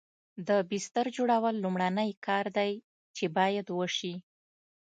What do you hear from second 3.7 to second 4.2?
وشي